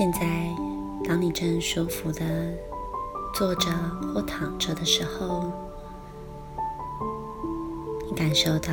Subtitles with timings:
[0.00, 0.20] 现在，
[1.04, 2.24] 当你正舒服的
[3.34, 3.70] 坐着
[4.14, 5.52] 或躺着的时候，
[8.08, 8.72] 你感受到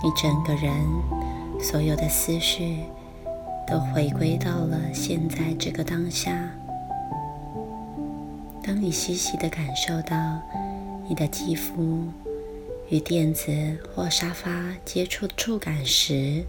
[0.00, 0.72] 你整个人
[1.58, 2.78] 所有的思绪
[3.66, 6.30] 都回归到了现在这个当下。
[8.62, 10.16] 当你细细的感受到
[11.08, 12.04] 你的肌肤
[12.88, 13.50] 与垫子
[13.92, 14.48] 或沙发
[14.84, 16.44] 接触触感时，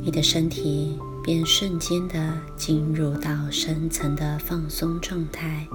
[0.00, 0.98] 你的身体。
[1.28, 2.16] 便瞬间的
[2.56, 5.68] 进入到深层的放松状态，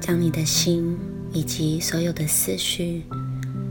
[0.00, 0.96] 将你的心
[1.32, 3.02] 以及所有的思绪，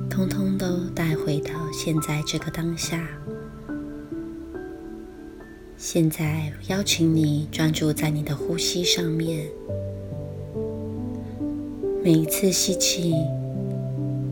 [0.09, 3.07] 通通都带回到现在这个当下。
[5.77, 9.47] 现在邀请你专注在你的呼吸上面，
[12.03, 13.13] 每一次吸气，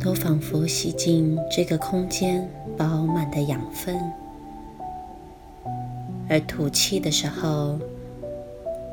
[0.02, 2.46] 都仿佛吸进这个空间。
[2.80, 4.00] 饱满的养分，
[6.30, 7.78] 而吐气的时候，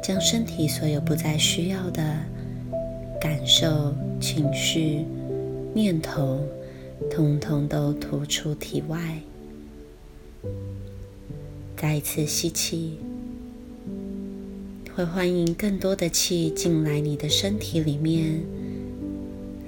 [0.03, 2.03] 将身体所有不再需要的
[3.21, 5.05] 感受、情绪、
[5.73, 6.41] 念头，
[7.09, 8.99] 通通都吐出体外。
[11.77, 12.99] 再一次吸气，
[14.97, 18.41] 会欢迎更多的气进来你的身体里面，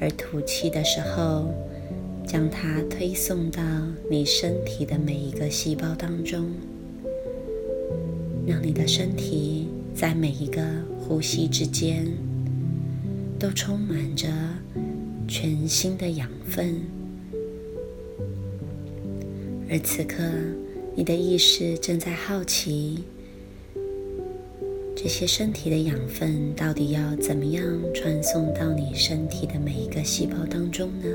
[0.01, 1.45] 而吐气的时候。
[2.29, 3.62] 将它推送到
[4.11, 6.51] 你身体的每一个细胞当中，
[8.47, 10.62] 让你的身体在每一个
[10.99, 12.06] 呼吸之间
[13.39, 14.29] 都充满着
[15.27, 16.77] 全新的养分。
[19.71, 20.22] 而此刻，
[20.95, 23.05] 你的意识正在好奇，
[24.95, 27.65] 这些身体的养分到底要怎么样
[27.95, 31.09] 传送到你身体的每一个细胞当中呢？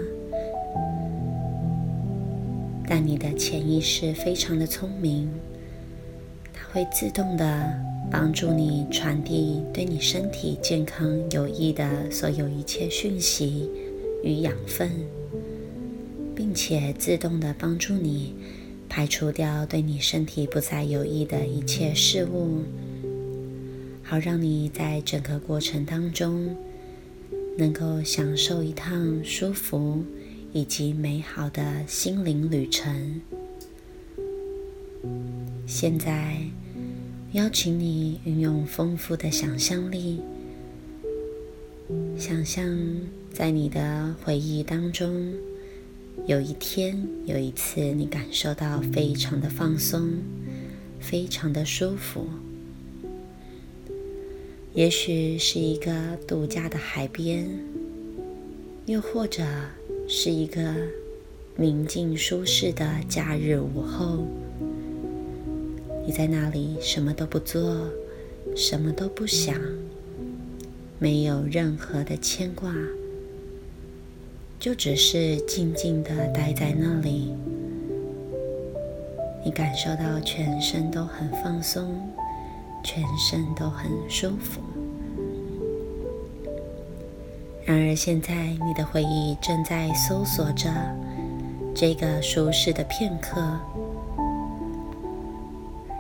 [2.96, 5.28] 但你的潜意识非常的聪明，
[6.54, 7.74] 它会自动的
[8.12, 13.68] 帮助你传递对你身体健康有益的所有一切讯息
[14.24, 14.92] 与养分，
[16.36, 18.36] 并且自动的帮助你
[18.88, 22.62] 排除掉对你身体不再有益的一切事物，
[24.04, 26.56] 好让你在整个过程当中
[27.58, 30.04] 能够享受一趟舒服。
[30.54, 33.20] 以及美好的心灵旅程。
[35.66, 36.38] 现在，
[37.32, 40.22] 邀请你运用丰富的想象力，
[42.16, 42.64] 想象
[43.34, 45.34] 在你的回忆当中，
[46.28, 50.08] 有一天有一次，你感受到非常的放松，
[51.00, 52.28] 非常的舒服。
[54.76, 57.50] 也许是一个度假的海边，
[58.86, 59.44] 又或者。
[60.08, 60.62] 是一个
[61.56, 64.26] 宁静舒适的假日午后，
[66.06, 67.90] 你在那里什么都不做，
[68.56, 69.56] 什么都不想，
[71.00, 72.74] 没有任何的牵挂，
[74.60, 77.34] 就只是静静的待在那里。
[79.46, 82.10] 你感受到全身都很放松，
[82.84, 84.62] 全身都很舒服。
[87.66, 88.34] 然而，现在
[88.66, 90.70] 你的回忆正在搜索着
[91.74, 93.42] 这个舒适的片刻，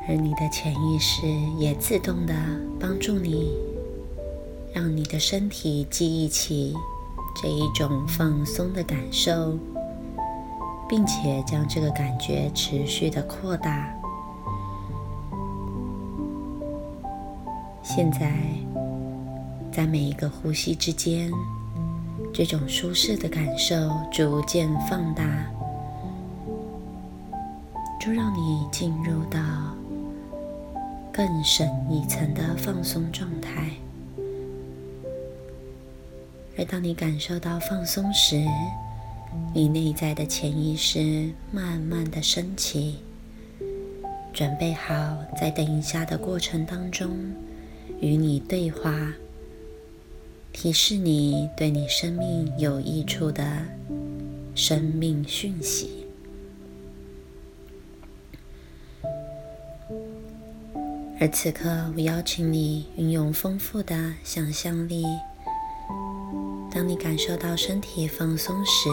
[0.05, 1.25] 而你的潜意识
[1.57, 2.33] 也自动的
[2.77, 3.49] 帮助你，
[4.73, 6.75] 让你的身体记忆起
[7.41, 9.57] 这一种放松的感受，
[10.89, 13.87] 并且将这个感觉持续的扩大。
[17.81, 18.33] 现在。
[19.75, 21.31] 在每一个呼吸之间，
[22.31, 23.75] 这种舒适的感受
[24.11, 25.25] 逐渐放大，
[27.99, 29.39] 就让你进入到
[31.11, 33.71] 更深一层的放松状态。
[36.55, 38.45] 而当你感受到放松时，
[39.55, 42.97] 你内在的潜意识慢慢的升起，
[44.31, 44.93] 准备好
[45.35, 47.09] 在等一下的过程当中
[47.99, 49.11] 与你对话。
[50.63, 53.43] 提示你对你生命有益处的
[54.55, 56.07] 生命讯息。
[61.19, 65.03] 而此刻，我邀请你运用丰富的想象力。
[66.71, 68.87] 当你感受到身体放松时，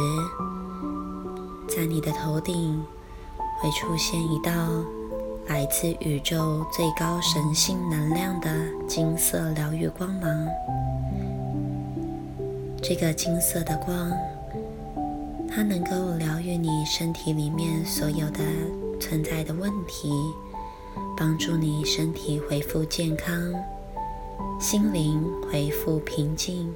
[1.69, 2.84] 在你的头顶
[3.61, 4.52] 会出现一道
[5.46, 8.50] 来自宇宙最高神性能量的
[8.88, 10.49] 金色疗愈光芒。
[12.82, 14.11] 这个金色的光，
[15.49, 18.38] 它能够疗愈你身体里面所有的
[18.99, 20.11] 存在的问题，
[21.17, 23.35] 帮助你身体恢复健康，
[24.59, 26.73] 心灵恢复平静。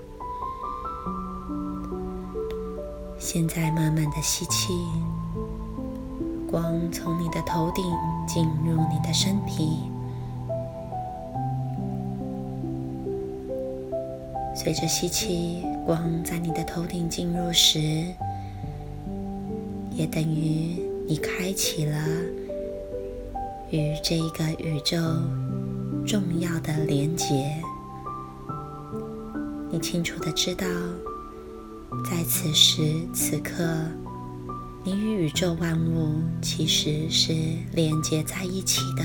[3.19, 4.75] 现在慢慢的吸气。
[6.51, 7.85] 光从你的头顶
[8.29, 9.91] 进入你的身体，
[14.65, 17.79] 随着吸气，光在你的头顶进入时，
[19.93, 21.99] 也等于你开启了
[23.71, 24.97] 与这一个宇宙
[26.07, 27.55] 重要的连结。
[29.71, 30.67] 你清楚的知道，
[32.11, 32.81] 在此时
[33.13, 33.63] 此刻。
[34.83, 37.35] 你与宇宙万物其实是
[37.75, 39.05] 连接在一起的，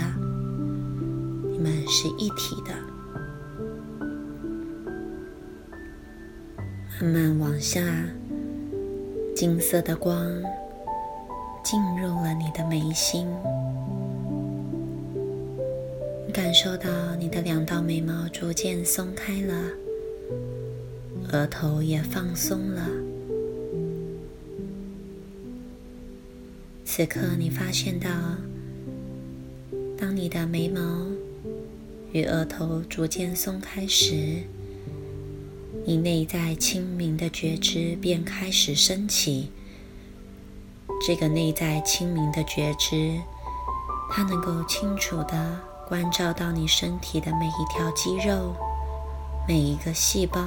[1.52, 2.89] 你们是一体的。
[7.02, 7.82] 慢慢往下，
[9.34, 10.22] 金色的光
[11.64, 13.26] 进入了你的眉心，
[16.34, 19.54] 感受到你的两道眉毛逐渐松开了，
[21.32, 22.86] 额头也放松了。
[26.84, 28.10] 此刻，你发现到，
[29.98, 31.08] 当你的眉毛
[32.12, 34.44] 与额头逐渐松开时，
[35.86, 39.52] 你内在清明的觉知便开始升起。
[41.06, 43.20] 这个内在清明的觉知，
[44.12, 48.54] 它能够清楚的关照到你身体的每一条肌肉、
[49.48, 50.40] 每一个细胞，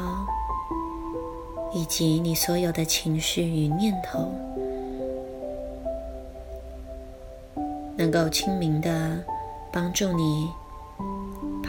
[1.73, 4.31] 以及你所有的情绪与念头。
[7.97, 9.25] 能够清明的
[9.73, 10.51] 帮助你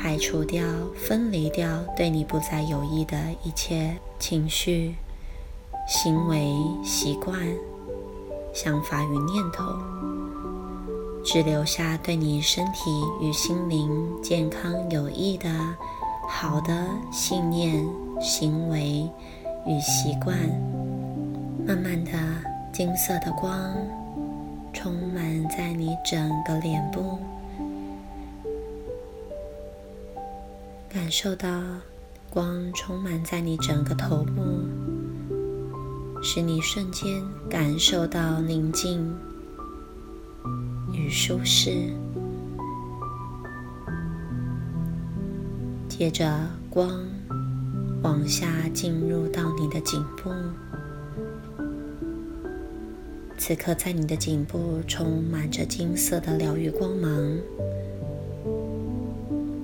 [0.04, 0.62] 排除掉、
[0.98, 1.66] 分离掉
[1.96, 4.96] 对你不再有益的一切情绪、
[5.88, 6.54] 行为、
[6.84, 7.40] 习惯、
[8.54, 9.64] 想法与念头，
[11.24, 12.92] 只留下对你身体
[13.22, 13.90] 与心灵
[14.22, 15.50] 健康有益的
[16.28, 17.88] 好的信念、
[18.20, 19.10] 行为
[19.66, 20.38] 与习惯。
[21.66, 22.12] 慢慢的，
[22.74, 23.74] 金色的光。
[24.74, 27.18] 充满在你整个脸部，
[30.94, 31.50] 感受到
[32.30, 34.44] 光充满在你整个头部，
[36.22, 37.20] 使你瞬间
[37.50, 39.12] 感受到宁静
[40.92, 41.92] 与舒适。
[45.90, 47.04] 接着，光
[48.04, 50.30] 往下进入到你的颈部。
[53.36, 57.38] 此刻，在你的颈部充满着金色的疗愈光芒，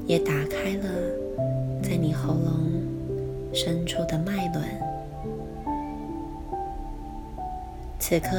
[0.07, 1.18] 也打开了
[1.89, 2.69] 在你喉咙
[3.51, 4.63] 深处的脉轮。
[7.97, 8.37] 此刻，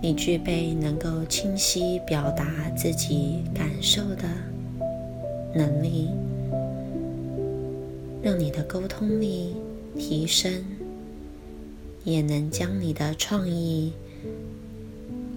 [0.00, 2.46] 你具备能够清晰表达
[2.76, 4.28] 自己感受的
[5.52, 6.08] 能力，
[8.22, 9.56] 让你的沟通力
[9.98, 10.64] 提升，
[12.04, 13.92] 也能将你的创意。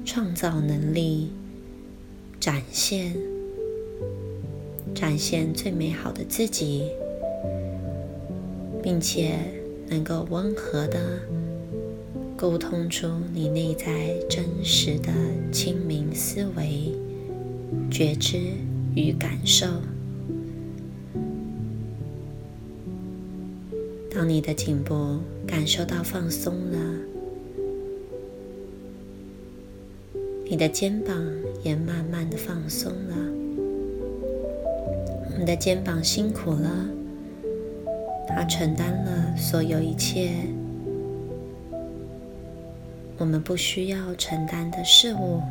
[0.06, 1.32] 创造能力，
[2.40, 3.16] 展现，
[4.96, 6.90] 展现最美好的自己，
[8.82, 9.38] 并且
[9.88, 11.20] 能够温和的
[12.36, 15.12] 沟通出你内在真实的
[15.52, 16.94] 清明思维、
[17.92, 18.38] 觉知
[18.96, 19.68] 与感受。
[24.14, 26.78] 当你的颈部感受到放松了。
[30.52, 31.16] 你的肩膀
[31.64, 33.16] 也慢慢的放松了，
[35.38, 36.90] 你的肩膀辛苦了，
[38.30, 40.32] 它承担了所有一切
[43.18, 45.42] 我们不需要承担的事物。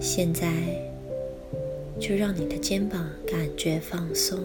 [0.00, 0.52] 现在
[1.98, 4.38] 就让你的肩膀感觉放松，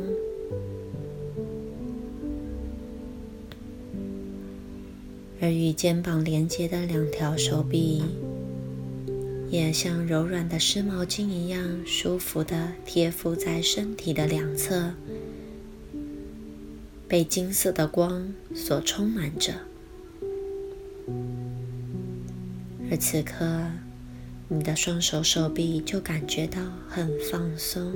[5.42, 8.02] 而与肩膀连接的两条手臂。
[9.52, 14.94] 也像柔软的湿毛巾一样舒服的贴附在身体的两侧，
[17.10, 19.52] 被金色的光所充满着。
[22.92, 23.72] 而此刻，
[24.48, 27.92] 你的双手手臂就感觉到很放松、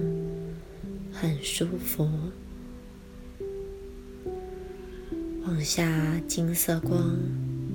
[1.11, 2.09] 很舒服。
[5.45, 7.15] 往下，金色光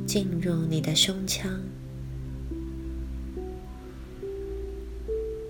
[0.05, 1.61] 进入你的胸腔。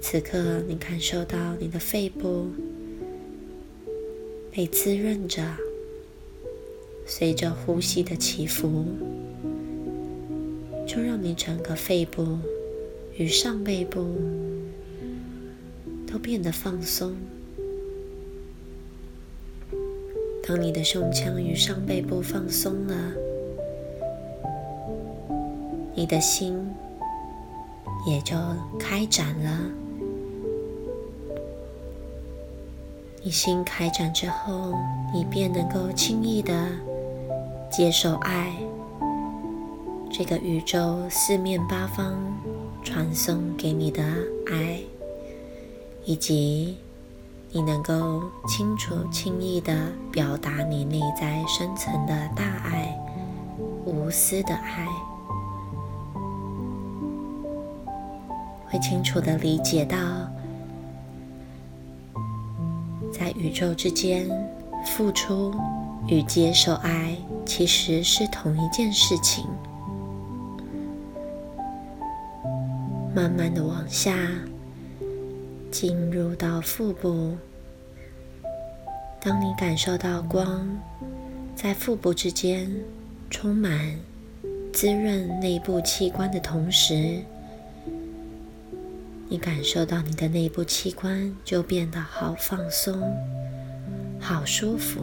[0.02, 2.50] 此刻，你感受到你的肺部
[4.50, 5.42] 被滋润着，
[7.10, 8.84] 随着呼吸的起伏，
[10.86, 12.38] 就让你整个肺部
[13.16, 14.14] 与上背部
[16.06, 17.16] 都变得放松。
[20.46, 22.94] 当你的胸腔与上背部放松了，
[25.94, 26.58] 你的心
[28.06, 28.36] 也就
[28.78, 29.70] 开展了。
[33.22, 34.74] 你心开展之后，
[35.12, 36.70] 你便能够轻易的
[37.70, 38.52] 接受爱，
[40.10, 42.14] 这个宇宙四面八方
[42.82, 44.02] 传送给你的
[44.50, 44.80] 爱，
[46.04, 46.76] 以及。
[47.50, 52.94] 你能够清楚、轻易地表达你内在深层的大爱、
[53.86, 54.86] 无私的爱，
[58.66, 59.96] 会清楚地理解到，
[63.10, 64.28] 在宇宙之间，
[64.84, 65.54] 付出
[66.06, 67.16] 与接受爱
[67.48, 69.44] 其实是同一件事情。
[73.14, 74.14] 慢慢的往下。
[75.70, 77.36] 进入到腹部，
[79.20, 80.66] 当你感受到光
[81.54, 82.74] 在腹部之间
[83.28, 83.94] 充满、
[84.72, 87.22] 滋润内部器官的同时，
[89.28, 92.98] 你感受到你的内部器官就变得好放松、
[94.18, 95.02] 好舒服。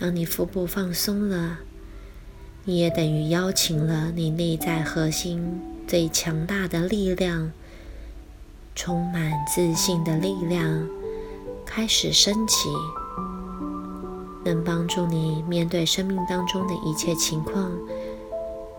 [0.00, 1.58] 当你腹部放松了，
[2.64, 7.52] 你也等于邀请了你内在核心最强大的力量。
[8.74, 10.88] 充满自信的力量
[11.66, 12.70] 开始升起，
[14.42, 17.70] 能帮助你面对生命当中的一切情况，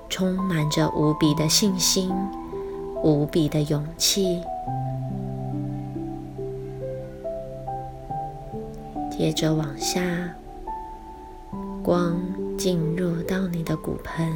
[0.09, 2.11] 充满着无比的信心、
[3.03, 4.41] 无比的勇气。
[9.11, 10.01] 接着往下，
[11.83, 12.19] 光
[12.57, 14.31] 进入到你的骨盆。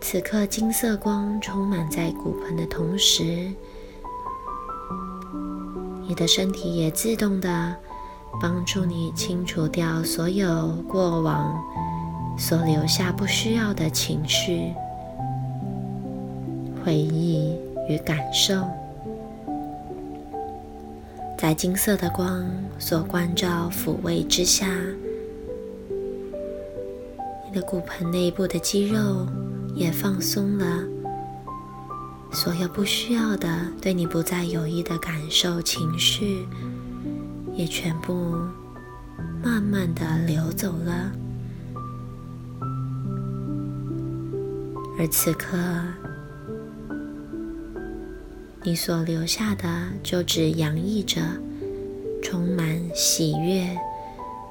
[0.00, 3.52] 此刻，金色光充满在骨盆的同时，
[6.06, 7.76] 你的身体也自动的
[8.40, 11.56] 帮助你清除掉所有过往
[12.36, 14.72] 所留下不需要的情绪、
[16.84, 17.56] 回忆
[17.88, 18.64] 与感受。
[21.40, 22.46] 在金色的光
[22.78, 24.66] 所关照、抚慰之下，
[27.46, 29.26] 你的骨盆内部的肌肉。
[29.72, 30.84] 也放松了，
[32.32, 33.48] 所有不需要的、
[33.80, 36.44] 对你不再有益的感受、情绪，
[37.54, 38.34] 也全部
[39.42, 41.12] 慢慢的流走了。
[44.98, 45.56] 而此刻，
[48.62, 51.22] 你所留下的，就只洋溢着
[52.22, 53.66] 充满喜悦、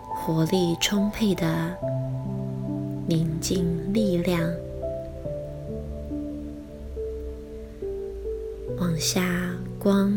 [0.08, 1.78] 活力充沛的
[3.08, 3.64] 宁静
[3.94, 4.52] 力量。
[8.80, 10.12] 往下，光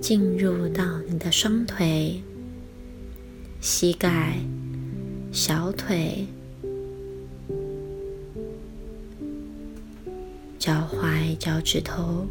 [0.00, 2.22] 进入到你的双腿、
[3.60, 4.38] 膝盖、
[5.32, 6.26] 小腿、
[10.58, 12.26] 脚踝、脚趾头，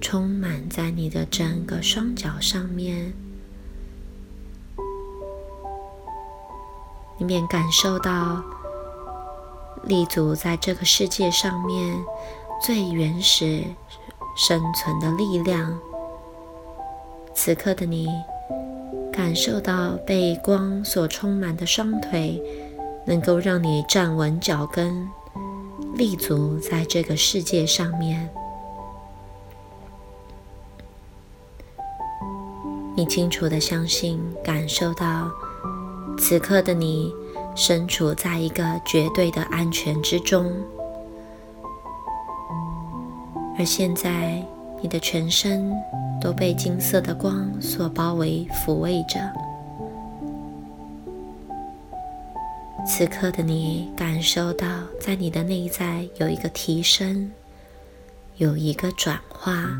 [0.00, 3.12] 充满在你的整个双脚上面，
[7.18, 8.42] 你便感受到
[9.84, 11.96] 立足在这个世界上面
[12.62, 13.64] 最原始。
[14.36, 15.78] 生存的力量。
[17.34, 18.08] 此刻的你，
[19.12, 22.40] 感受到被光所充满的双腿，
[23.04, 25.06] 能够让你站稳脚跟，
[25.94, 28.30] 立足在这个世界上面。
[33.00, 35.30] 你清楚的相信、感受到，
[36.18, 37.10] 此刻的你
[37.56, 40.52] 身处在一个绝对的安全之中。
[43.58, 44.46] 而现在，
[44.82, 45.72] 你的全身
[46.20, 49.18] 都被金色的光所包围、抚慰着。
[52.86, 54.66] 此刻的你，感受到
[55.00, 57.32] 在你的内在有一个提升，
[58.36, 59.70] 有一个转化。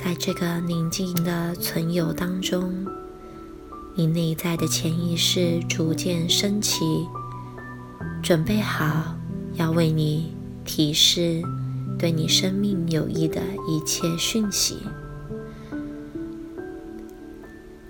[0.00, 2.86] 在这个宁静的存有当中，
[3.96, 6.84] 你内在的潜意识逐渐升起，
[8.22, 9.16] 准备好
[9.54, 10.32] 要为你
[10.64, 11.42] 提示。
[11.98, 14.76] 对你生命有益的一切讯息。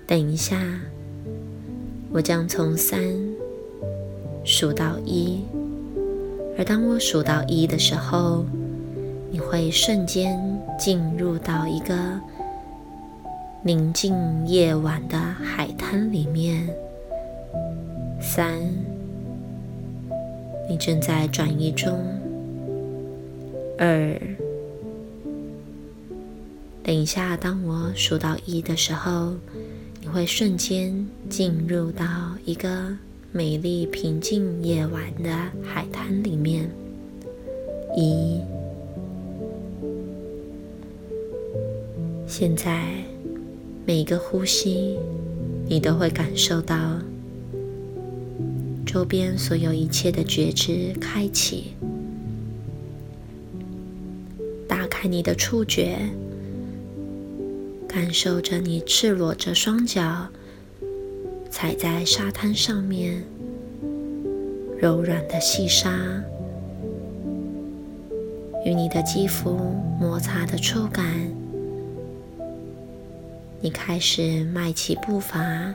[0.07, 0.59] 等一下，
[2.11, 3.03] 我将从三
[4.47, 5.43] 数到一，
[6.57, 8.47] 而当我数到一的时候，
[9.31, 10.41] 你会瞬间
[10.79, 11.95] 进入到一个
[13.63, 16.69] 宁静夜晚的海滩里面。
[18.21, 18.61] 三，
[20.69, 21.99] 你正在转移中。
[23.79, 24.19] 二，
[26.83, 29.35] 等一下，当我数到一的时候，
[30.01, 32.07] 你会瞬间进入到
[32.45, 32.97] 一个
[33.31, 35.31] 美丽平静夜晚的
[35.63, 36.71] 海滩里面。
[37.97, 38.41] 一，
[42.41, 42.87] 现在
[43.85, 44.97] 每个呼吸，
[45.67, 46.77] 你都会感受到。
[48.87, 51.75] 周边所有一切的觉知开启，
[54.69, 55.99] 打开你的触觉，
[57.89, 60.29] 感受着你赤裸着双脚
[61.51, 63.25] 踩在沙滩上面，
[64.79, 65.91] 柔软的细沙
[68.65, 69.59] 与你的肌肤
[69.99, 71.37] 摩擦的触感。
[73.61, 75.75] 你开始迈起步伐，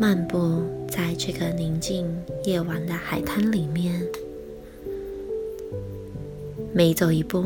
[0.00, 0.62] 漫步。
[0.92, 2.06] 在这个宁静
[2.44, 4.06] 夜晚的海滩里面，
[6.74, 7.42] 每走一步，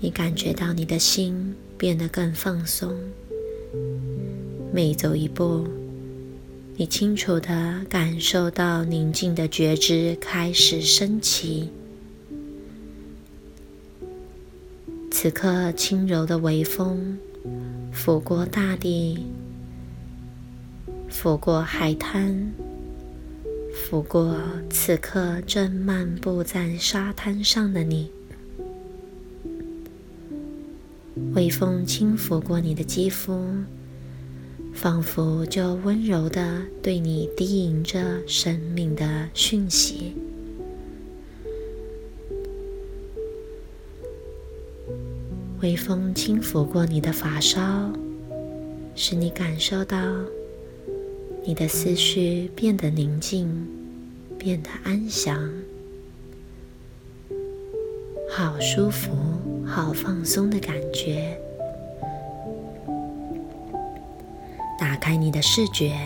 [0.00, 2.88] 你感觉到你的心变得更放松；
[4.72, 5.66] 每走一步，
[6.78, 11.68] 你清楚的感受到宁静的觉知开始升起。
[15.10, 17.18] 此刻，轻柔的微风
[17.98, 19.26] 拂过大地。
[21.10, 22.52] 拂过海滩，
[23.74, 24.38] 拂过
[24.70, 28.08] 此刻正漫步在沙滩上的你。
[31.34, 33.44] 微风轻拂过你的肌肤，
[34.72, 40.14] 仿佛就温柔的对你低吟着生命的讯息。
[45.60, 47.92] 微风轻拂过你的发梢，
[48.94, 49.98] 使你感受到。
[51.44, 53.66] 你的思绪变得宁静，
[54.38, 55.50] 变得安详，
[58.30, 59.10] 好舒服，
[59.64, 61.36] 好放松的感觉。
[64.78, 65.96] 打开你的视觉，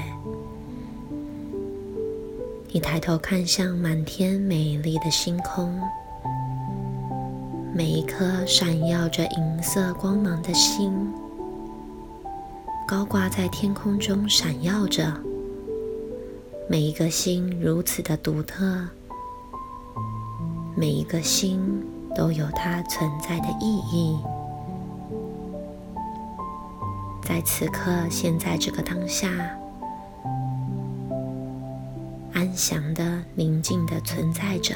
[2.70, 5.78] 你抬头看向满天美丽的星空，
[7.74, 10.92] 每一颗闪耀着银色光芒的星，
[12.86, 15.10] 高挂在天空中，闪耀着。
[16.68, 18.86] 每一个星如此的独特，
[20.76, 21.82] 每一个星
[22.14, 24.18] 都有它存在的意义。
[27.22, 29.30] 在此刻，现在这个当下，
[32.34, 34.74] 安详的、宁静的存在着。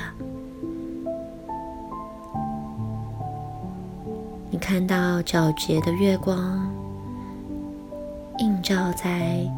[4.69, 6.69] 看到皎洁的月光
[8.41, 9.49] 映照在。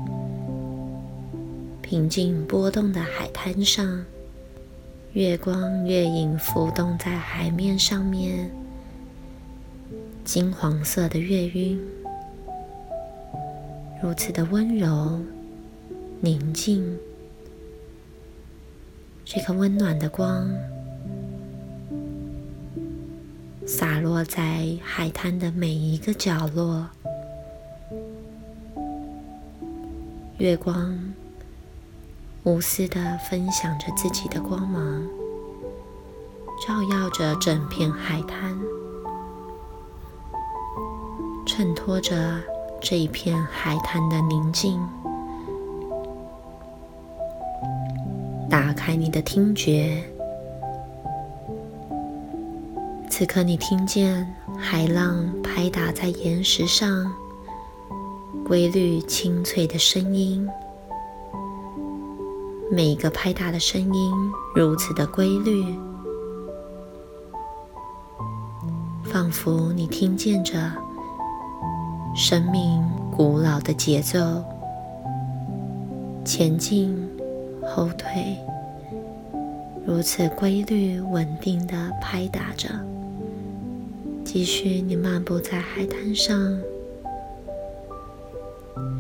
[1.80, 4.04] 平静波动的海滩上，
[5.14, 8.50] 月光月影浮动在海面上面，
[10.26, 11.80] 金黄色的月晕，
[14.02, 15.18] 如此的温柔
[16.20, 16.98] 宁静。
[19.24, 20.46] 这颗温暖的光
[23.68, 26.86] 洒落在海滩的每一个角落，
[30.38, 30.98] 月光。
[32.44, 35.06] 无私的分享着自己的光芒，
[36.66, 38.58] 照耀着整片海滩，
[41.46, 42.40] 衬托着
[42.80, 44.80] 这一片海滩的宁静。
[48.48, 50.02] 打开你的听觉，
[53.18, 57.12] 此刻你听见海浪拍打在岩石上，
[58.46, 60.48] 规律清脆的声音。
[62.70, 64.12] 每一个拍打的声音
[64.54, 65.64] 如此的规律，
[69.02, 70.70] 仿佛你听见着
[72.14, 74.44] 生命古老的节奏，
[76.24, 76.96] 前进、
[77.66, 78.38] 后退，
[79.84, 82.68] 如此规律稳定的拍打着。
[84.30, 86.60] 继续，你漫步在海滩上，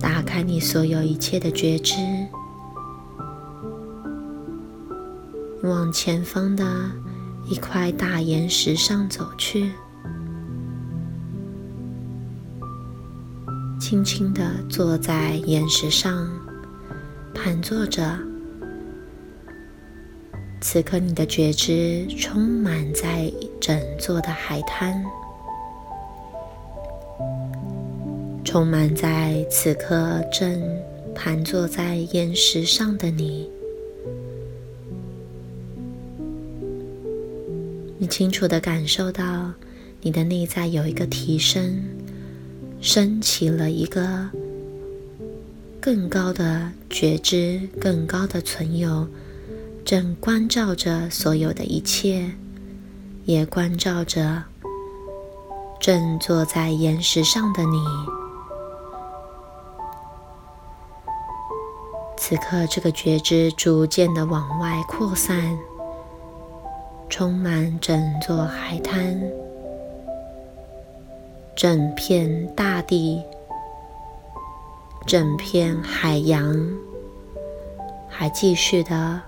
[0.00, 1.96] 打开你所有一切的觉知。
[5.62, 6.64] 往前方的
[7.46, 9.70] 一块大岩石上走去，
[13.78, 16.26] 轻轻地坐在岩石上，
[17.34, 18.18] 盘坐着，
[20.58, 25.04] 此刻，你的觉知充满在整座的海滩，
[28.58, 30.60] 充满在此刻正
[31.14, 33.48] 盘坐在岩石上的你。
[37.98, 39.52] 你清楚的感受到，
[40.00, 41.84] 你的内在有一个提升，
[42.80, 44.28] 升起了一个
[45.80, 49.06] 更高的觉知，更高的存有。
[49.84, 52.32] 正关照着所有的一切，
[53.24, 54.42] 也关照着
[55.78, 58.17] 正坐在岩石上的你。
[62.28, 65.58] 此刻，这个觉知逐渐的往外扩散，
[67.08, 69.18] 充满整座海滩、
[71.56, 73.22] 整片大地、
[75.06, 76.54] 整片海洋，
[78.10, 79.22] 还继续的。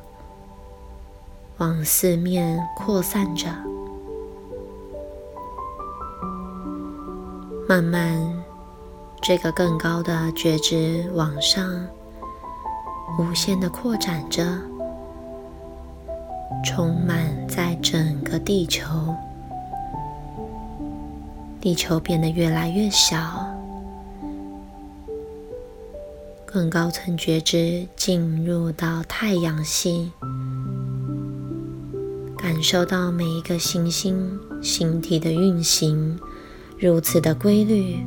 [1.56, 3.46] 往四面扩散着，
[7.66, 8.44] 慢慢，
[9.22, 11.64] 这个更高的觉知往上，
[13.18, 14.42] 无限的扩展着，
[16.64, 19.14] 充满在整个地球。
[21.60, 23.46] 地球变得越来越小，
[26.46, 30.10] 更高层觉知进入到太阳系。
[32.38, 36.18] 感受到每一个行星星体的运行
[36.78, 37.98] 如此的规律，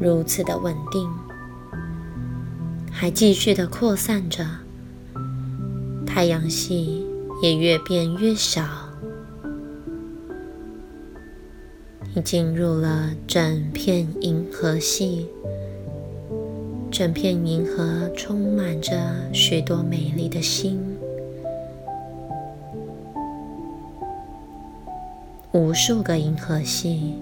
[0.00, 1.08] 如此的稳定，
[2.92, 4.46] 还继续的扩散着。
[6.06, 7.04] 太阳系
[7.42, 8.62] 也越变越小，
[12.14, 15.26] 你进入了整片银河系，
[16.90, 18.92] 整片银河充满着
[19.32, 20.78] 许多美丽的星。
[25.52, 27.14] 无数个银河系，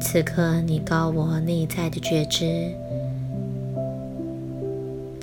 [0.00, 2.70] 此刻你高我内在的觉知，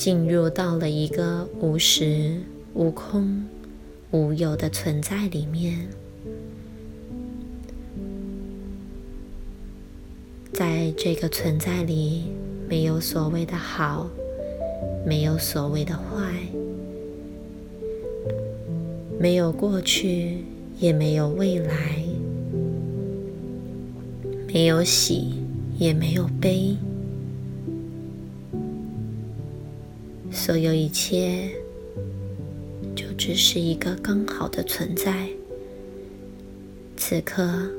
[0.02, 2.42] 进入到了一个无时
[2.74, 3.46] 无空、
[4.10, 5.88] 无有的存在里面，
[10.52, 12.24] 在这个存在里，
[12.68, 14.10] 没有所谓的好，
[15.06, 16.34] 没有所谓的坏，
[19.20, 20.40] 没有过去。
[20.80, 22.04] 也没有未来，
[24.48, 25.36] 没有喜，
[25.78, 26.76] 也没有悲，
[30.32, 31.50] 所有一切
[32.96, 35.28] 就只是一个刚好的存在。
[36.96, 37.70] 此刻，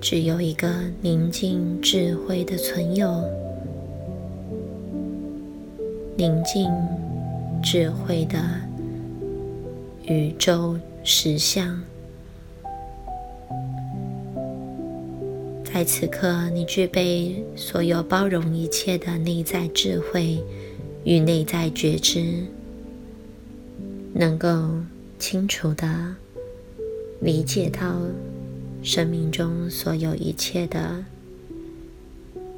[0.00, 0.68] 只有一个
[1.00, 3.22] 宁静智慧的存有，
[6.16, 6.68] 宁静
[7.62, 8.38] 智慧的
[10.02, 10.76] 宇宙。
[11.10, 11.80] 实相，
[15.64, 20.38] 在此刻，你具备所有包容一切的内在智慧
[21.08, 22.44] 与内在觉知，
[24.12, 24.74] 能够
[25.18, 26.14] 清楚的
[27.18, 28.02] 理解到
[28.82, 31.02] 生命中所有一切的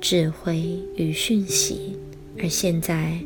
[0.00, 1.96] 智慧与讯息，
[2.42, 3.20] 而现在。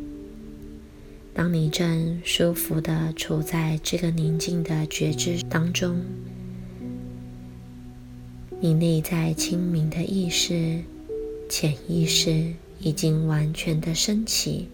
[1.33, 6.03] 当你正舒服的处在这个宁静的觉知当中，
[8.61, 10.83] 你内在清明的意识、
[11.49, 14.69] 潜意识已经完全的升起，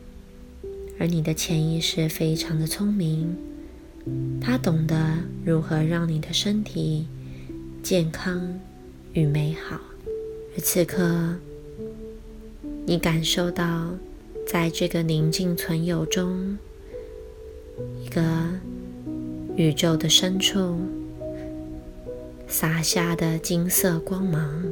[1.00, 3.34] 而你的潜意识非常的聪明，
[4.40, 7.06] 它懂得如何让你的身体
[7.82, 8.60] 健康
[9.14, 9.80] 与美好。
[10.54, 11.34] 而此刻，
[12.86, 13.90] 你感受到。
[14.46, 16.58] 在这个宁静存有中，
[18.04, 18.20] 一个
[19.54, 20.76] 宇宙的深处
[22.48, 24.64] 洒下的金色光芒。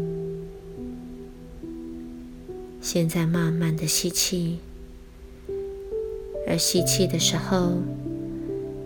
[2.80, 4.58] 现在慢慢的吸气，
[6.48, 7.72] 而吸气的时候，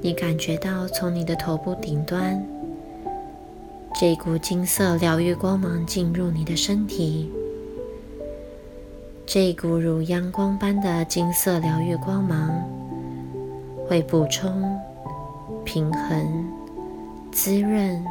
[0.00, 2.44] 你感觉到从你的头部顶端，
[3.94, 7.30] 这股金色疗愈光芒进入你的身体。
[9.24, 12.50] 这股如阳光般的金色疗愈光芒，
[13.86, 14.76] 会补充、
[15.64, 16.44] 平衡、
[17.30, 18.04] 滋润、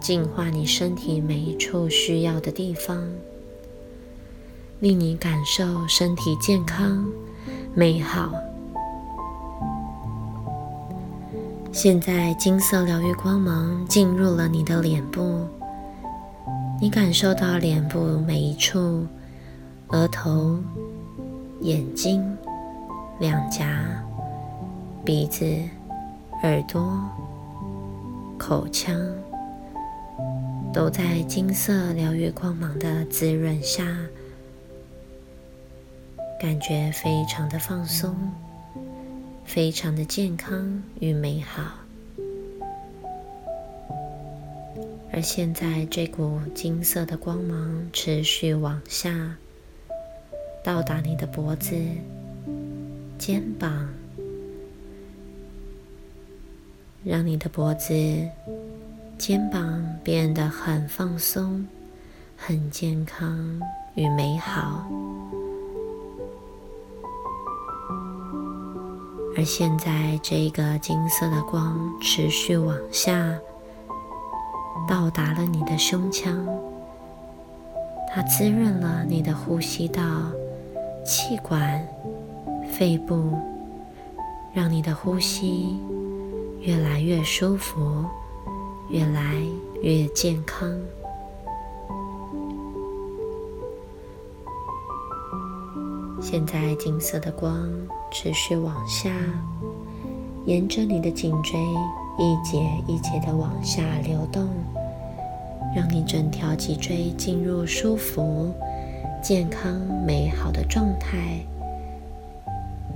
[0.00, 3.04] 净化你身体每一处需要的地方，
[4.78, 7.04] 令你感受身体健康、
[7.78, 8.30] 美好。
[11.70, 15.46] 现在，金色疗愈光芒进入了你的脸部，
[16.80, 19.06] 你感受到脸部每一处。
[19.88, 20.58] 额头、
[21.60, 22.34] 眼睛、
[23.18, 24.02] 两颊、
[25.04, 25.44] 鼻子、
[26.44, 26.98] 耳朵、
[28.38, 28.98] 口腔，
[30.72, 33.84] 都在金色疗愈光芒的滋润下，
[36.38, 38.14] 感觉非常的放松，
[39.44, 41.62] 非常的健康与美好。
[45.12, 49.34] 而现在，这股金色的光芒持续往下，
[50.62, 51.74] 到达你的脖子、
[53.16, 53.88] 肩膀，
[57.02, 57.94] 让你的脖子、
[59.16, 61.66] 肩膀变得很放松、
[62.36, 63.58] 很健康
[63.94, 64.86] 与美好。
[69.36, 73.38] 而现在，这个金色的光持续往下。
[74.88, 76.46] 到达了你的胸腔，
[78.08, 80.02] 它滋润了你的呼吸道、
[81.04, 81.86] 气管、
[82.72, 83.32] 肺部，
[84.54, 85.78] 让你的呼吸
[86.60, 88.04] 越来越舒服，
[88.88, 89.34] 越来
[89.82, 90.70] 越健康。
[96.28, 97.70] 现在，金色的光
[98.10, 99.12] 持续往下，
[100.44, 101.56] 沿着你的颈椎。
[102.18, 102.58] 一节
[102.88, 104.48] 一节的往下流动，
[105.72, 108.52] 让你整条脊椎进入舒服、
[109.22, 111.38] 健康、美好的状态，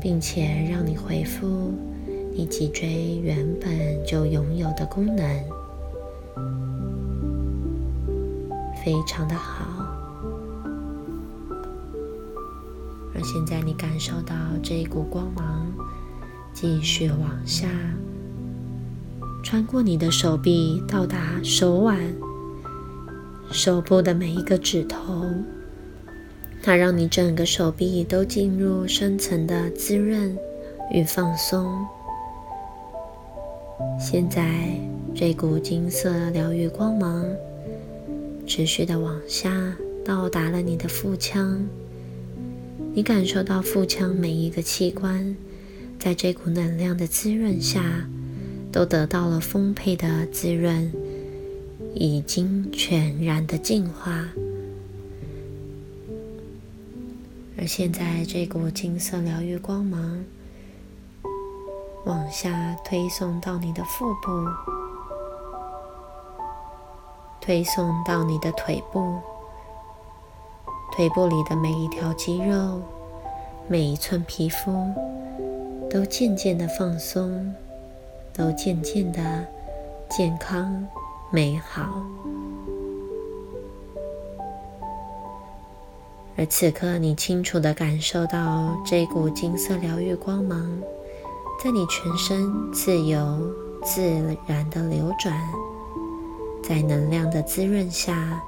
[0.01, 1.73] 并且让你恢复
[2.35, 3.71] 你脊椎原本
[4.05, 5.25] 就拥有的功能，
[8.85, 9.70] 非常的好。
[13.23, 15.73] 现在，你感受到这一股光芒
[16.53, 17.69] 继续往下。
[19.43, 21.99] 穿过你的手臂，到达手腕、
[23.51, 25.25] 手部的每一个指头，
[26.63, 30.37] 它让你整个手臂都进入深层的滋润
[30.93, 31.75] 与放松。
[33.99, 34.79] 现在，
[35.15, 37.25] 这股金色疗愈光芒
[38.47, 41.67] 持续的往下，到达了你的腹腔。
[42.95, 45.37] 你感受到腹腔每一个器官，
[45.99, 48.07] 在这股能量的滋润下。
[48.73, 50.93] 都得到了丰沛的滋润，
[51.93, 54.29] 已经全然的净化。
[57.59, 60.25] 而现在，这股金色疗愈光芒
[62.05, 64.31] 往下推送到你的腹部，
[67.41, 69.19] 推送到你的腿部，
[71.01, 72.79] 腿部里的每一条肌肉、
[73.67, 74.71] 每一寸皮肤
[75.89, 77.55] 都渐渐的放松。
[78.35, 79.47] 都渐渐的
[80.11, 80.87] 健康
[81.31, 82.05] 美好，
[86.37, 90.71] 而此刻你清楚的感受到这股金色疗愈光芒
[91.65, 93.51] 在你全身自由
[93.83, 94.03] 自
[94.47, 95.35] 然的流转，
[96.63, 98.43] 在能量的滋润下，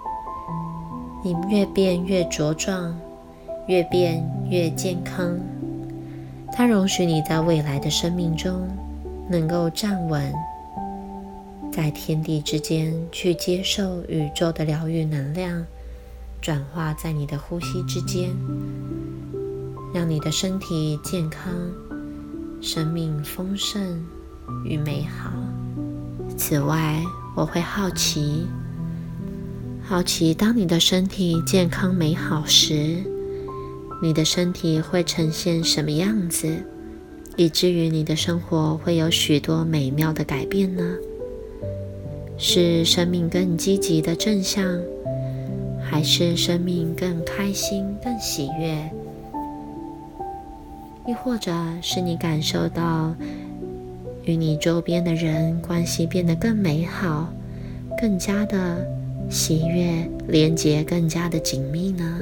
[1.24, 2.98] 你越变越茁壮，
[3.66, 5.38] 越变越健康。
[6.52, 8.68] 它容许你在未来的生命中。
[9.30, 10.30] 能够站稳
[11.72, 15.64] 在天地之间，去接受宇宙的疗愈能量，
[16.40, 18.28] 转化在你的呼吸之间，
[19.94, 21.54] 让你的身体健康，
[22.60, 24.04] 生命丰盛
[24.66, 25.30] 与美好。
[26.36, 27.00] 此外，
[27.34, 28.46] 我会好奇，
[29.84, 32.96] 好奇当你的身体健康美好时，
[34.00, 36.56] 你的身体会呈现什么样子？
[37.36, 40.96] 以至于你的生活会有许多美妙的改变呢？
[42.38, 44.64] 是生命更积极的正向，
[45.82, 48.90] 还是生命更开心、更喜悦？
[51.06, 53.14] 亦或者是你感受到
[54.24, 57.28] 与你周边的人关系变得更美好、
[58.00, 58.86] 更加的
[59.32, 62.20] 喜悦、连接更加的紧密呢？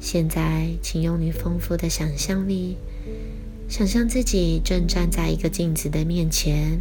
[0.00, 2.78] 现在，请用你丰富的想象力。
[3.68, 6.80] 想象自己正站在一个镜子的面前，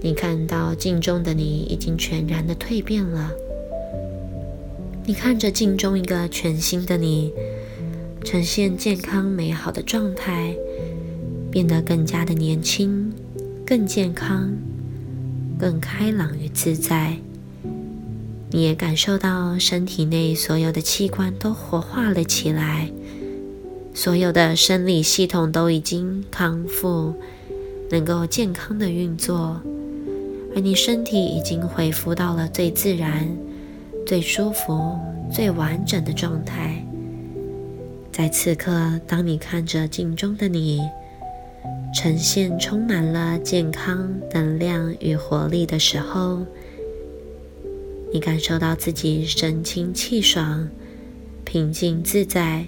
[0.00, 3.32] 你看到镜中的你已经全然的蜕变了。
[5.04, 7.32] 你看着镜中一个全新的你，
[8.22, 10.54] 呈现健康美好的状态，
[11.50, 13.12] 变得更加的年轻、
[13.66, 14.52] 更健康、
[15.58, 17.16] 更开朗与自在。
[18.50, 22.90] 你也感受到身体内所有的器官都活化了起来。
[23.92, 27.14] 所有的生理系统都已经康复，
[27.90, 29.60] 能够健康的运作，
[30.54, 33.28] 而你身体已经恢复到了最自然、
[34.04, 34.98] 最舒服、
[35.32, 36.84] 最完整的状态。
[38.12, 40.80] 在此刻，当你看着镜中的你，
[41.94, 46.44] 呈现充满了健康、能量与活力的时候，
[48.12, 50.68] 你感受到自己神清气爽、
[51.44, 52.66] 平静自在。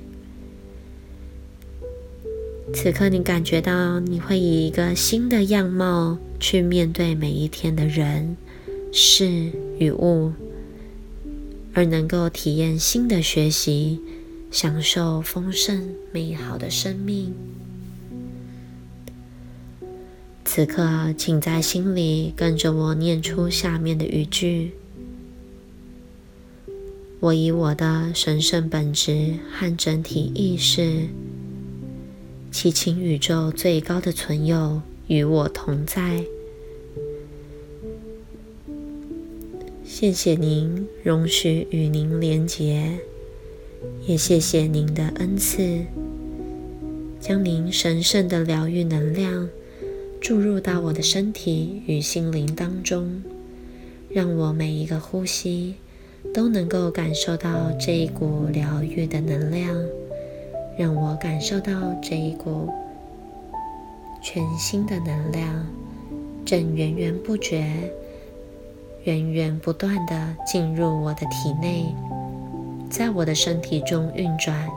[2.72, 8.36] 此刻，你感觉到你会以一个新的样貌去面对每一天的人、
[8.92, 10.32] 事与物，
[11.74, 14.00] 而能够体验新的学习，
[14.52, 17.34] 享受丰盛美好的生命。
[20.46, 24.70] 此刻，请在心里跟着我念出下面的语句：
[27.18, 31.08] 我以我的神圣本质和整体意识。
[32.52, 36.24] 祈请宇宙最高的存有与我同在。
[39.84, 42.98] 谢谢您容许与您连结，
[44.06, 45.84] 也谢谢您的恩赐，
[47.20, 49.48] 将您神圣的疗愈能量
[50.20, 53.22] 注入到我的身体与心灵当中，
[54.08, 55.74] 让我每一个呼吸
[56.34, 59.76] 都能够感受到这一股疗愈的能量。
[60.78, 62.68] 让我感受到这一股
[64.22, 65.66] 全新的能量，
[66.44, 67.64] 正源源不绝、
[69.04, 71.86] 源源不断的进入我的体内，
[72.90, 74.68] 在我的身体中运转，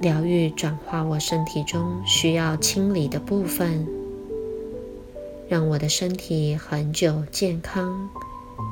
[0.00, 3.84] 疗愈、转化我身体中需要清理的部分，
[5.48, 8.08] 让我的身体恒久健康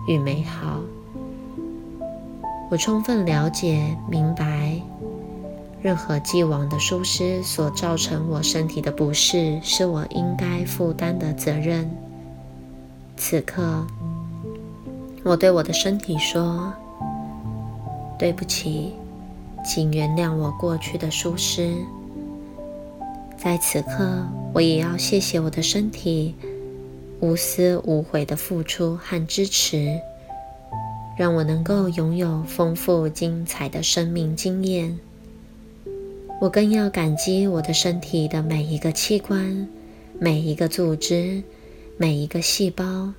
[0.06, 0.80] 与美好。
[2.70, 4.80] 我充分了解、明白。
[5.82, 11.88] 任何既往的疏失所造成我身体的不适，是我应该负担的责任。
[13.16, 13.84] 此刻，
[15.24, 16.72] 我对我的身体说
[18.18, 18.94] ：“对不起，
[19.66, 21.74] 请原谅我过去的疏失。”
[23.36, 26.34] 在此刻，我也要谢谢我的身体
[27.20, 30.00] 无私无悔的付出和支持，
[31.18, 34.98] 让我能够拥有丰富精彩的生命经验。
[36.40, 39.68] 我更要感激我的身体的每一个器官、
[40.18, 41.42] 每一个组织、
[41.96, 43.12] 每一个细胞。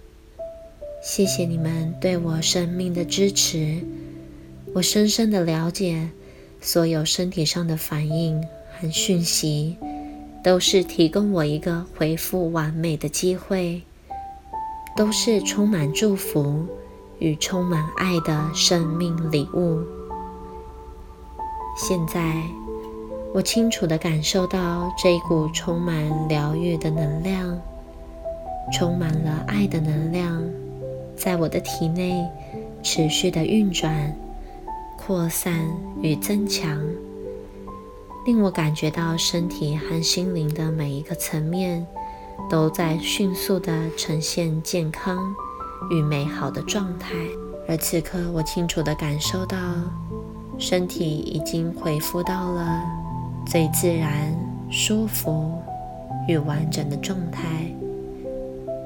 [1.01, 3.81] 谢谢你们对我生命的支持。
[4.73, 6.09] 我深深的了解，
[6.61, 8.43] 所有身体上的反应
[8.79, 9.77] 和讯息，
[10.43, 13.81] 都是提供我一个回复完美的机会，
[14.95, 16.65] 都是充满祝福
[17.19, 19.81] 与充满爱的生命礼物。
[21.77, 22.41] 现在。
[23.33, 27.59] 我清楚地感受到这一股充满疗愈的能量，
[28.73, 30.41] 充满了爱的能量，
[31.15, 32.25] 在我的体内
[32.81, 34.15] 持续的运转、
[34.97, 35.53] 扩散
[36.01, 36.81] 与增强，
[38.25, 41.85] 令我感觉到身体和心灵的每一个层面
[42.49, 45.33] 都在迅速地呈现健康
[45.89, 47.13] 与美好的状态。
[47.69, 49.57] 而此刻，我清楚地感受到
[50.57, 52.83] 身体已经恢复到了。
[53.45, 54.35] 最自然、
[54.69, 55.53] 舒服
[56.27, 57.73] 与完整的状态，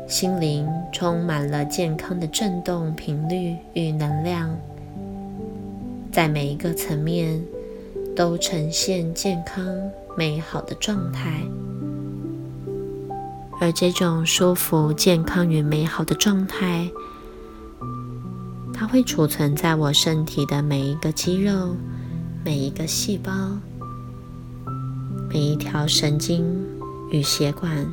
[0.07, 4.55] 心灵充满了健康的振动频率与能量，
[6.11, 7.41] 在每一个层面
[8.15, 9.65] 都呈现健康
[10.17, 11.41] 美好的状态。
[13.59, 16.89] 而这种舒服、健康与美好的状态，
[18.73, 21.75] 它会储存在我身体的每一个肌肉、
[22.43, 23.31] 每一个细胞。
[25.29, 26.43] 每一条神经
[27.09, 27.87] 与血管，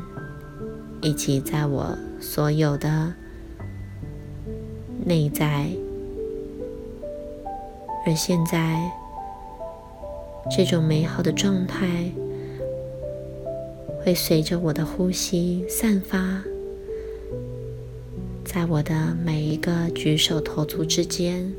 [1.02, 3.12] 以及在我所有的
[5.04, 5.68] 内在，
[8.08, 8.90] 而现在
[10.50, 12.10] 这种美好的状态
[14.00, 16.42] 会随着我的呼吸散发，
[18.46, 21.52] 在我的每一个举手投足之间，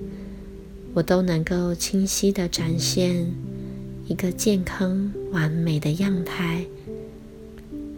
[0.96, 3.32] 我都能够清晰的展现。
[4.08, 6.66] 一个健康完美的样态，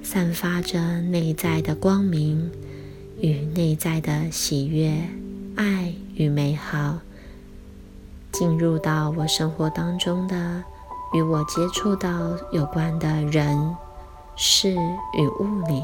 [0.04, 2.52] 散发着内在的光明
[3.22, 4.92] 与内在的喜悦、
[5.56, 7.00] 爱与美好，
[8.32, 10.64] 进入到我生活当中的
[11.14, 12.10] 与我接触到
[12.52, 13.76] 有关的人、
[14.36, 14.76] 事
[15.14, 15.84] 与物里。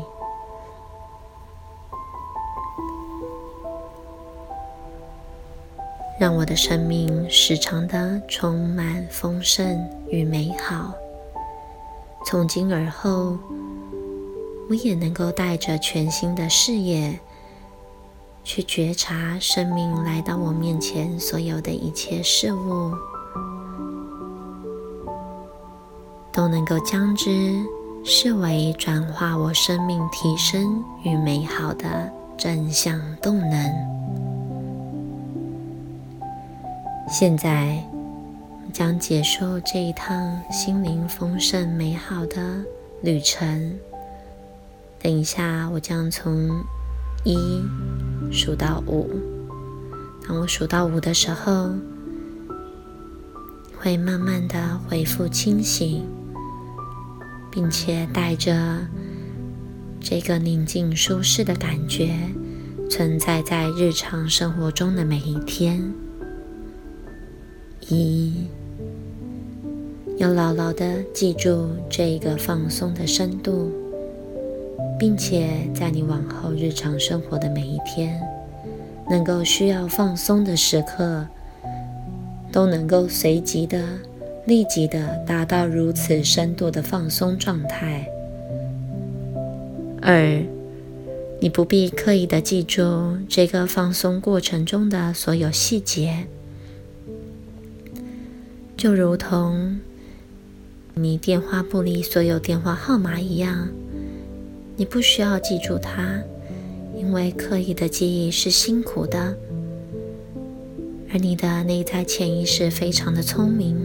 [6.20, 10.92] 让我的生命时常的充满丰盛与美好。
[12.26, 13.38] 从今而后，
[14.68, 17.20] 我也能够带着全新的视野，
[18.48, 22.94] 去觉察生命来到我面前所有的一切事物，
[26.32, 27.62] 都能够将之
[28.06, 33.74] 视为转化我生命提升与美好的正向动能。
[37.10, 37.84] 现在
[38.72, 42.64] 将结束这一趟心灵丰盛美好的
[43.02, 43.78] 旅程。
[45.00, 46.50] 等一下，我将从
[47.26, 47.62] 一
[48.32, 49.10] 数到五。
[50.28, 51.72] 当我数到五的时候，
[53.78, 56.04] 会慢慢的恢复清醒，
[57.52, 58.86] 并且带着
[60.02, 62.14] 这个宁静舒适的感觉，
[62.90, 65.94] 存在在日常生活中的每一天。
[67.88, 68.48] 一，
[70.18, 73.72] 要牢牢的记住这个放松的深度。
[75.00, 78.20] 并且在你往后日常生活的每一天，
[79.10, 81.28] 能够需要放松的时刻，
[82.52, 83.84] 都能够随即的、
[84.46, 88.08] 立即的达到如此深度的放松状态。
[90.02, 90.42] 二，
[91.40, 96.26] 你不必刻意的记住这个放松过程中的所有细节，
[98.76, 99.80] 就如同
[100.96, 103.70] 你电话簿里所有电话号码一样。
[104.80, 106.22] 你不需要记住它，
[106.96, 109.36] 因为刻意的记忆是辛苦的。
[111.12, 113.76] 而你的内在潜意识非常的聪明，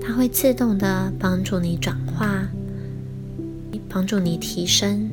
[0.00, 2.48] 它会自动的帮助你转化，
[3.88, 5.10] 帮助你提升，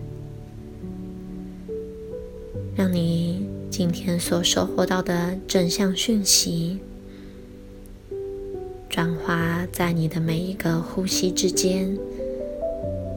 [2.75, 6.77] 让你今天所收获到的正向讯息，
[8.87, 11.97] 转化在你的每一个呼吸之间。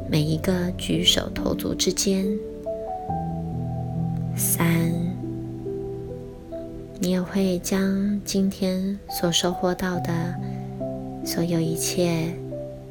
[0.09, 2.25] 每一个举手投足之间，
[4.37, 4.93] 三，
[7.01, 10.35] 你也会将今天所收获到的
[11.25, 12.33] 所有一切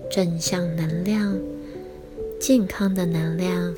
[0.09, 1.37] 正向能量、
[2.39, 3.73] 健康的能量，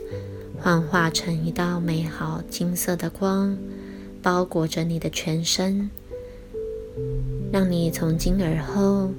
[0.59, 3.55] 幻化成一道美好金色的光，
[4.21, 5.89] 包裹着你的全身，
[7.51, 9.11] 让你从今而后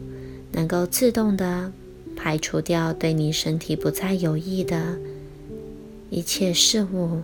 [0.51, 1.73] 能够自动的。
[2.21, 4.99] 排除掉对你身体不再有益的
[6.11, 7.23] 一切事物，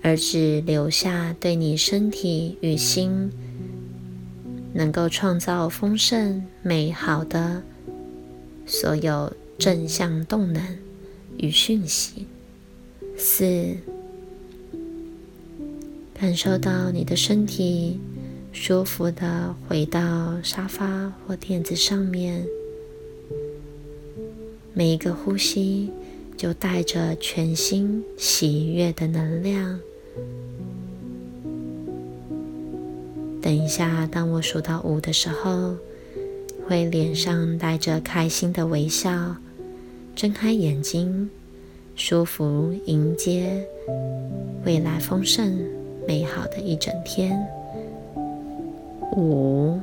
[0.00, 3.32] 而只留下对你身体与心
[4.72, 7.60] 能够创造丰盛美好的
[8.64, 10.62] 所有正向动能
[11.36, 12.26] 与讯息。
[13.18, 13.76] 四，
[16.14, 17.98] 感受到你的身体
[18.52, 22.46] 舒服的回到沙发或垫子上面。
[24.74, 25.90] 每一个呼吸
[26.36, 29.78] 就带着全新喜悦的能量。
[33.42, 35.74] 等一下，当我数到五的时候，
[36.66, 39.36] 会脸上带着开心的微笑，
[40.14, 41.28] 睁开眼睛，
[41.94, 43.66] 舒服迎接
[44.64, 45.58] 未来丰盛
[46.08, 47.38] 美好的一整天。
[49.16, 49.78] 五。